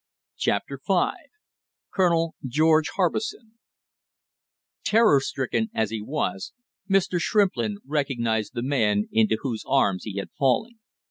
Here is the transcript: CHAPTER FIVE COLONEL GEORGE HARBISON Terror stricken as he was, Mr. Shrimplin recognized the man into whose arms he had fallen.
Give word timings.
CHAPTER 0.35 0.79
FIVE 0.79 1.27
COLONEL 1.93 2.33
GEORGE 2.47 2.89
HARBISON 2.95 3.59
Terror 4.83 5.19
stricken 5.19 5.69
as 5.75 5.91
he 5.91 6.01
was, 6.01 6.53
Mr. 6.89 7.19
Shrimplin 7.19 7.75
recognized 7.85 8.55
the 8.55 8.63
man 8.63 9.07
into 9.11 9.37
whose 9.41 9.63
arms 9.67 10.05
he 10.05 10.17
had 10.17 10.31
fallen. 10.31 10.79